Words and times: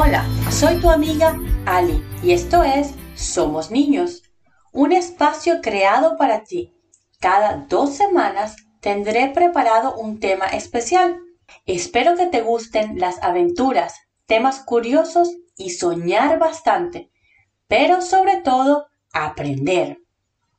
Hola, 0.00 0.24
soy 0.52 0.76
tu 0.76 0.88
amiga 0.90 1.36
Ali 1.66 2.00
y 2.22 2.30
esto 2.30 2.62
es 2.62 2.94
Somos 3.16 3.72
Niños, 3.72 4.22
un 4.70 4.92
espacio 4.92 5.60
creado 5.60 6.16
para 6.16 6.44
ti. 6.44 6.72
Cada 7.18 7.66
dos 7.68 7.96
semanas 7.96 8.54
tendré 8.80 9.30
preparado 9.30 9.96
un 9.96 10.20
tema 10.20 10.46
especial. 10.46 11.18
Espero 11.66 12.14
que 12.14 12.26
te 12.26 12.42
gusten 12.42 13.00
las 13.00 13.20
aventuras, 13.24 13.96
temas 14.26 14.60
curiosos 14.60 15.34
y 15.56 15.70
soñar 15.70 16.38
bastante, 16.38 17.10
pero 17.66 18.00
sobre 18.00 18.36
todo 18.36 18.86
aprender. 19.12 19.98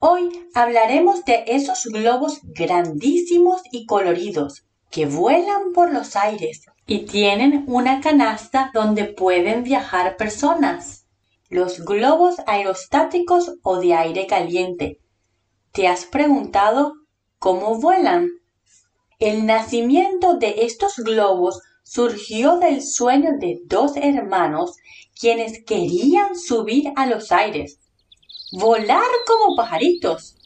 Hoy 0.00 0.48
hablaremos 0.52 1.24
de 1.24 1.44
esos 1.46 1.84
globos 1.84 2.40
grandísimos 2.42 3.62
y 3.70 3.86
coloridos 3.86 4.66
que 4.90 5.06
vuelan 5.06 5.70
por 5.72 5.92
los 5.92 6.16
aires 6.16 6.64
y 6.88 7.00
tienen 7.00 7.64
una 7.68 8.00
canasta 8.00 8.70
donde 8.72 9.04
pueden 9.04 9.62
viajar 9.62 10.16
personas. 10.16 11.06
Los 11.50 11.84
globos 11.84 12.36
aerostáticos 12.46 13.52
o 13.62 13.76
de 13.78 13.92
aire 13.92 14.26
caliente. 14.26 14.98
¿Te 15.70 15.86
has 15.86 16.06
preguntado 16.06 16.94
cómo 17.38 17.78
vuelan? 17.78 18.30
El 19.18 19.44
nacimiento 19.44 20.38
de 20.38 20.64
estos 20.64 20.96
globos 20.96 21.60
surgió 21.82 22.58
del 22.58 22.82
sueño 22.82 23.32
de 23.38 23.60
dos 23.66 23.92
hermanos 23.96 24.76
quienes 25.20 25.62
querían 25.64 26.38
subir 26.38 26.90
a 26.96 27.04
los 27.04 27.32
aires, 27.32 27.80
volar 28.52 29.10
como 29.26 29.56
pajaritos. 29.56 30.36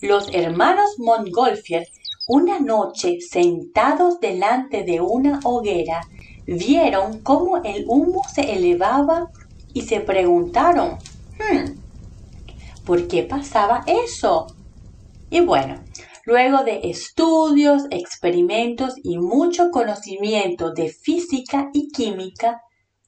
Los 0.00 0.32
hermanos 0.32 0.94
Montgolfier 0.96 1.86
una 2.32 2.60
noche, 2.60 3.20
sentados 3.20 4.20
delante 4.20 4.84
de 4.84 5.00
una 5.00 5.40
hoguera, 5.42 6.00
vieron 6.46 7.22
cómo 7.22 7.56
el 7.64 7.84
humo 7.88 8.22
se 8.32 8.52
elevaba 8.52 9.32
y 9.74 9.82
se 9.82 9.98
preguntaron, 9.98 10.98
hmm, 11.40 12.84
¿por 12.86 13.08
qué 13.08 13.24
pasaba 13.24 13.82
eso? 13.88 14.46
Y 15.28 15.40
bueno, 15.40 15.82
luego 16.24 16.62
de 16.62 16.82
estudios, 16.84 17.82
experimentos 17.90 18.94
y 19.02 19.18
mucho 19.18 19.72
conocimiento 19.72 20.72
de 20.72 20.88
física 20.88 21.70
y 21.72 21.88
química, 21.88 22.60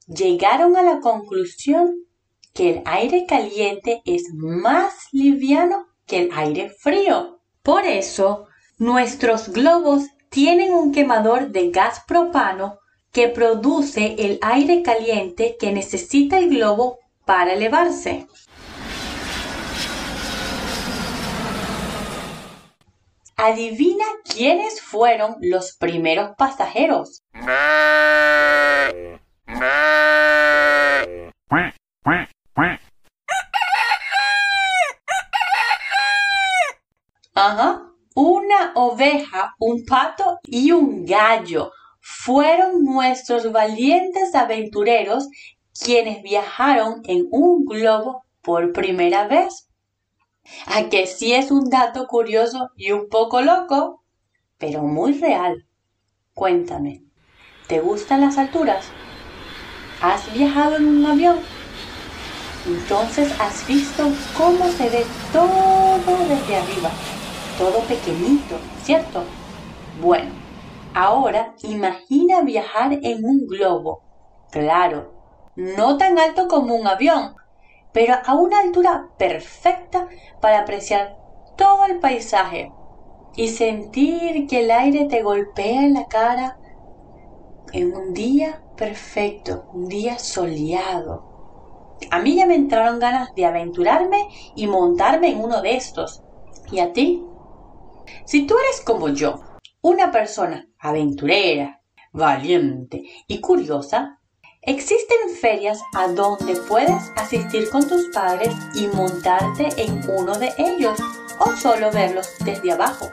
llegaron 0.09 0.77
a 0.77 0.83
la 0.83 0.99
conclusión 0.99 1.95
que 2.53 2.71
el 2.71 2.83
aire 2.87 3.25
caliente 3.29 4.03
es 4.05 4.25
más 4.35 4.95
liviano 5.13 5.87
que 6.07 6.23
el 6.23 6.31
aire 6.33 6.71
frío. 6.71 7.39
Por 7.63 7.87
eso, 7.87 8.49
Nuestros 8.83 9.51
globos 9.51 10.07
tienen 10.29 10.75
un 10.75 10.91
quemador 10.91 11.51
de 11.51 11.71
gas 11.71 12.03
propano 12.05 12.81
que 13.13 13.29
produce 13.29 14.17
el 14.19 14.41
aire 14.43 14.83
caliente 14.83 15.57
que 15.57 15.71
necesita 15.71 16.37
el 16.37 16.51
globo 16.51 16.99
para 17.25 17.53
elevarse. 17.53 18.27
Adivina 23.37 24.05
quiénes 24.25 24.83
fueron 24.83 25.37
los 25.41 25.77
primeros 25.77 26.33
pasajeros. 26.37 27.23
Ajá, 37.35 37.92
una 38.15 38.73
oveja, 38.75 39.55
un 39.59 39.85
pato 39.85 40.39
y 40.45 40.73
un 40.73 41.05
gallo 41.05 41.73
fueron 42.01 42.85
nuestros 42.85 43.51
valientes 43.53 44.35
aventureros 44.35 45.29
quienes 45.73 46.23
viajaron 46.23 47.03
en 47.05 47.29
un 47.31 47.65
globo 47.65 48.25
por 48.43 48.73
primera 48.73 49.29
vez. 49.29 49.69
A 50.67 50.89
que 50.89 51.07
sí 51.07 51.33
es 51.33 51.53
un 51.53 51.71
dato 51.71 52.07
curioso 52.09 52.71
y 52.77 52.91
un 52.91 53.09
poco 53.09 53.41
loco, 53.41 54.03
pero 54.59 54.83
muy 54.83 55.13
real. 55.13 55.67
Cuéntame, 56.35 57.05
¿te 57.69 57.81
gustan 57.81 58.21
las 58.21 58.37
alturas? 58.39 58.87
¿Has 60.01 60.33
viajado 60.35 60.77
en 60.77 60.89
un 60.89 61.07
avión? 61.07 61.39
Entonces 62.67 63.33
has 63.41 63.67
visto 63.67 64.05
cómo 64.37 64.67
se 64.73 64.91
ve 64.91 65.07
todo 65.33 65.99
desde 66.29 66.57
arriba 66.57 66.91
todo 67.63 67.87
pequeñito, 67.87 68.59
¿cierto? 68.83 69.23
Bueno, 70.01 70.33
ahora 70.95 71.55
imagina 71.63 72.41
viajar 72.41 72.99
en 73.01 73.25
un 73.25 73.47
globo. 73.47 74.03
Claro, 74.51 75.13
no 75.55 75.97
tan 75.97 76.19
alto 76.19 76.49
como 76.49 76.75
un 76.75 76.89
avión, 76.89 77.37
pero 77.93 78.15
a 78.27 78.35
una 78.35 78.59
altura 78.59 79.05
perfecta 79.17 80.09
para 80.41 80.59
apreciar 80.59 81.15
todo 81.57 81.87
el 81.87 82.01
paisaje 82.01 82.69
y 83.37 83.47
sentir 83.47 84.49
que 84.49 84.65
el 84.65 84.71
aire 84.73 85.05
te 85.05 85.23
golpea 85.23 85.85
en 85.85 85.95
la 85.95 86.07
cara 86.07 86.57
en 87.73 87.95
un 87.95 88.13
día 88.13 88.61
perfecto, 88.77 89.67
un 89.73 89.87
día 89.87 90.19
soleado. 90.19 91.23
A 92.11 92.19
mí 92.19 92.35
ya 92.35 92.47
me 92.47 92.57
entraron 92.57 92.99
ganas 92.99 93.29
de 93.37 93.47
aventurarme 93.47 94.27
y 94.57 94.67
montarme 94.67 95.29
en 95.29 95.45
uno 95.45 95.63
de 95.63 95.77
estos. 95.77 96.25
¿Y 96.73 96.81
a 96.81 96.93
ti? 96.93 97.23
Si 98.33 98.47
tú 98.47 98.57
eres 98.59 98.81
como 98.81 99.11
yo, 99.11 99.43
una 99.83 100.11
persona 100.11 100.67
aventurera, 100.79 101.83
valiente 102.13 103.03
y 103.29 103.43
curiosa, 103.43 104.21
existen 104.63 105.37
ferias 105.39 105.79
a 105.95 106.09
donde 106.09 106.57
puedes 106.67 107.11
asistir 107.17 107.69
con 107.69 107.87
tus 107.87 108.07
padres 108.07 108.55
y 108.75 108.87
montarte 108.87 109.69
en 109.77 110.01
uno 110.09 110.39
de 110.39 110.51
ellos 110.57 110.99
o 111.41 111.55
solo 111.57 111.93
verlos 111.93 112.27
desde 112.43 112.73
abajo. 112.73 113.11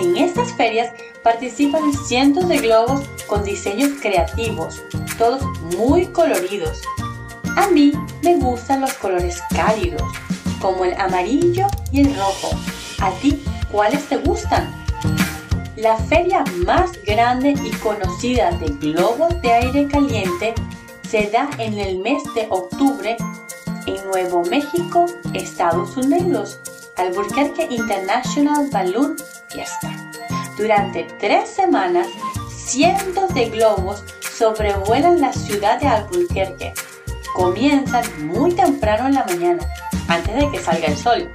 En 0.00 0.16
estas 0.16 0.52
ferias 0.52 0.94
participan 1.24 1.92
cientos 1.92 2.48
de 2.48 2.58
globos 2.58 3.00
con 3.26 3.42
diseños 3.42 3.90
creativos, 4.00 4.84
todos 5.18 5.42
muy 5.76 6.06
coloridos. 6.06 6.80
A 7.56 7.66
mí 7.70 7.90
me 8.22 8.36
gustan 8.36 8.82
los 8.82 8.94
colores 8.94 9.42
cálidos, 9.50 10.04
como 10.60 10.84
el 10.84 10.94
amarillo 10.94 11.66
y 11.90 12.02
el 12.02 12.14
rojo. 12.14 12.50
¿A 13.00 13.10
ti 13.20 13.42
cuáles 13.72 14.06
te 14.08 14.18
gustan. 14.18 14.70
La 15.76 15.96
feria 15.96 16.44
más 16.66 16.92
grande 17.04 17.54
y 17.64 17.70
conocida 17.78 18.52
de 18.52 18.66
globos 18.66 19.40
de 19.40 19.52
aire 19.52 19.88
caliente 19.88 20.54
se 21.08 21.28
da 21.30 21.50
en 21.58 21.78
el 21.78 21.98
mes 21.98 22.22
de 22.34 22.46
octubre 22.50 23.16
en 23.86 24.04
Nuevo 24.04 24.44
México, 24.44 25.06
Estados 25.34 25.96
Unidos, 25.96 26.60
Albuquerque 26.96 27.66
International 27.70 28.68
Balloon 28.70 29.16
Fiesta. 29.48 29.90
Durante 30.56 31.04
tres 31.18 31.48
semanas, 31.48 32.06
cientos 32.54 33.34
de 33.34 33.48
globos 33.48 34.04
sobrevuelan 34.36 35.20
la 35.20 35.32
ciudad 35.32 35.80
de 35.80 35.88
Albuquerque. 35.88 36.74
Comienzan 37.34 38.04
muy 38.26 38.52
temprano 38.52 39.08
en 39.08 39.14
la 39.14 39.24
mañana, 39.24 39.66
antes 40.06 40.36
de 40.36 40.50
que 40.50 40.58
salga 40.58 40.86
el 40.86 40.96
sol, 40.96 41.30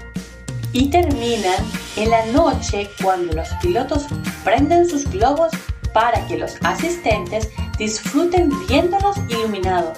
y 0.72 0.90
terminan 0.90 1.66
en 1.97 2.12
la 2.12 2.25
noche 2.28 2.90
cuando 3.03 3.34
los 3.34 3.50
pilotos 3.62 4.06
prenden 4.44 4.88
sus 4.88 5.09
globos 5.09 5.52
para 5.94 6.25
que 6.28 6.38
los 6.38 6.56
asistentes 6.62 7.50
disfruten 7.78 8.52
viéndolos 8.68 9.18
iluminados, 9.30 9.97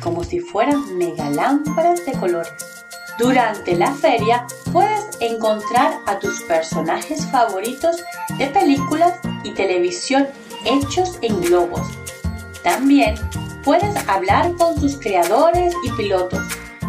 como 0.00 0.24
si 0.24 0.40
fueran 0.40 0.98
megalámparas 0.98 2.04
de 2.04 2.12
colores. 2.12 2.52
Durante 3.18 3.76
la 3.76 3.92
feria 3.92 4.46
puedes 4.72 5.20
encontrar 5.20 5.92
a 6.06 6.18
tus 6.18 6.42
personajes 6.42 7.24
favoritos 7.26 8.02
de 8.38 8.46
películas 8.48 9.20
y 9.44 9.52
televisión 9.52 10.26
hechos 10.64 11.18
en 11.22 11.40
globos. 11.42 11.86
También 12.64 13.14
puedes 13.62 13.96
hablar 14.08 14.52
con 14.56 14.80
sus 14.80 14.98
creadores 14.98 15.74
y 15.84 15.90
pilotos. 15.92 16.42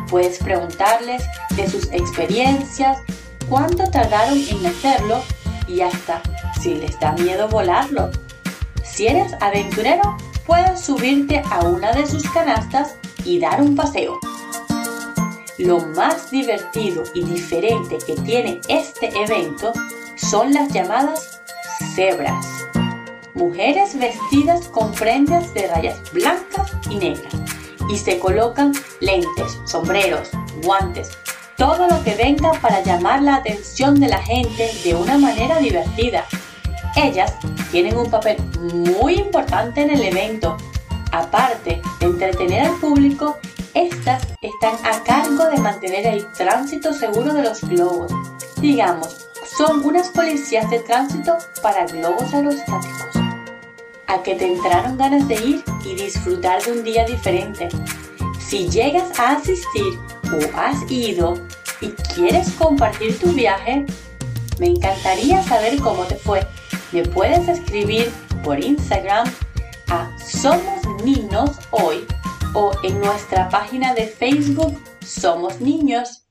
Puedes 0.10 0.39
preguntarles 0.39 1.24
de 1.56 1.69
sus 1.69 1.92
experiencias 1.92 2.98
cuánto 3.51 3.83
tardaron 3.92 4.38
en 4.38 4.65
hacerlo 4.65 5.21
y 5.68 5.81
hasta 5.81 6.21
si 6.62 6.75
les 6.75 6.98
da 7.01 7.12
miedo 7.12 7.50
volarlo. 7.50 8.09
Si 8.81 9.07
eres 9.07 9.33
aventurero, 9.42 10.15
puedes 10.48 10.80
subirte 10.80 11.44
a 11.51 11.59
una 11.65 11.92
de 11.92 12.07
sus 12.07 12.24
canastas 12.30 12.95
y 13.25 13.39
dar 13.39 13.62
un 13.62 13.75
paseo. 13.75 14.18
Lo 15.57 15.80
más 15.80 16.31
divertido 16.31 17.03
y 17.13 17.25
diferente 17.25 17.98
que 18.07 18.15
tiene 18.21 18.62
este 18.69 19.09
evento 19.21 19.74
son 20.15 20.54
las 20.54 20.71
llamadas 20.71 21.42
cebras. 21.94 22.45
Mujeres 23.33 24.00
vestidas 24.00 24.69
con 24.69 24.94
prendas 24.94 25.54
de 25.54 25.68
rayas 25.68 26.00
blancas 26.13 26.71
y 26.89 26.95
negras 26.95 27.33
y 27.89 27.97
se 27.97 28.18
colocan 28.18 28.71
lentes, 29.01 29.59
sombreros, 29.65 30.30
guantes, 30.63 31.09
todo 31.62 31.88
lo 31.88 32.04
que 32.04 32.16
venga 32.16 32.54
para 32.54 32.81
llamar 32.81 33.22
la 33.22 33.36
atención 33.36 34.00
de 34.00 34.08
la 34.08 34.18
gente 34.18 34.72
de 34.84 34.96
una 34.96 35.19
manera 35.19 35.60
divertida. 35.60 36.25
Ellas 36.96 37.36
tienen 37.69 37.96
un 37.98 38.10
papel 38.10 38.38
muy 38.63 39.13
importante 39.19 39.84
en 39.84 39.92
el 39.92 40.02
evento 40.02 40.58
Aparte 41.12 41.80
de 42.00 42.06
entretener 42.06 42.66
al 42.66 42.75
público, 42.78 43.38
estas 43.75 44.25
están 44.42 44.74
a 44.86 45.04
cargo 45.04 45.46
de 45.50 45.58
mantener 45.58 46.08
el 46.08 46.31
tránsito 46.31 46.94
seguro 46.94 47.34
de 47.34 47.44
los 47.44 47.62
globos. 47.62 48.12
Digamos, 48.60 49.28
son 49.57 49.86
unas 49.86 50.10
policías 50.10 50.68
de 50.72 50.80
tránsito 50.80 51.38
para 51.62 51.86
globos 51.86 52.34
aerostáticos. 52.34 53.16
A 54.07 54.24
que 54.24 54.34
te 54.34 54.48
entraron 54.48 54.98
ganas 54.98 55.28
de 55.28 55.36
ir 55.36 55.64
y 55.86 55.96
disfrutar 55.96 56.64
de 56.64 56.72
un 56.72 56.84
día 56.84 57.06
diferente. 57.06 57.69
Si 58.40 58.68
llegas 58.69 59.19
a 59.19 59.34
asistir 59.34 60.00
o 60.31 60.57
has 60.57 60.90
ido 60.90 61.36
y 61.81 61.89
quieres 62.13 62.51
compartir 62.54 63.19
tu 63.19 63.31
viaje, 63.33 63.86
me 64.60 64.68
encantaría 64.68 65.42
saber 65.44 65.80
cómo 65.80 66.06
te 66.06 66.16
fue. 66.16 66.42
Me 66.92 67.04
puedes 67.04 67.48
escribir 67.48 68.12
por 68.44 68.63
Instagram 68.63 69.28
a 69.88 70.16
Somos 70.19 71.04
Niños 71.04 71.51
Hoy 71.72 72.06
o 72.54 72.72
en 72.83 73.00
nuestra 73.00 73.50
página 73.50 73.94
de 73.94 74.06
Facebook 74.07 74.80
Somos 75.06 75.60
Niños. 75.62 76.28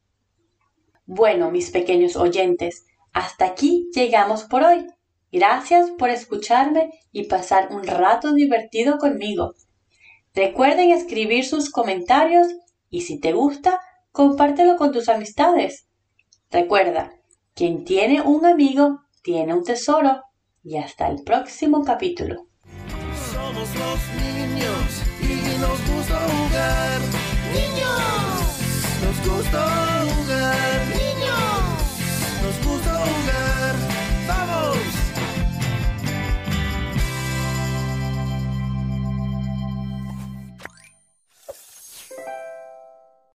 Bueno, 1.06 1.50
mis 1.50 1.70
pequeños 1.70 2.14
oyentes, 2.14 2.86
hasta 3.12 3.46
aquí 3.46 3.90
llegamos 3.92 4.44
por 4.44 4.62
hoy. 4.62 4.86
Gracias 5.32 5.90
por 5.90 6.10
escucharme 6.10 6.90
y 7.12 7.24
pasar 7.24 7.68
un 7.72 7.84
rato 7.84 8.32
divertido 8.32 8.98
conmigo. 8.98 9.54
Recuerden 10.34 10.90
escribir 10.90 11.44
sus 11.44 11.70
comentarios 11.70 12.46
y 12.90 13.02
si 13.02 13.18
te 13.18 13.32
gusta, 13.32 13.80
compártelo 14.12 14.76
con 14.76 14.92
tus 14.92 15.08
amistades. 15.08 15.86
Recuerda, 16.50 17.12
quien 17.54 17.84
tiene 17.84 18.20
un 18.20 18.46
amigo 18.46 19.02
tiene 19.22 19.54
un 19.54 19.64
tesoro. 19.64 20.22
Y 20.62 20.76
hasta 20.76 21.08
el 21.08 21.22
próximo 21.24 21.84
capítulo. 21.84 22.46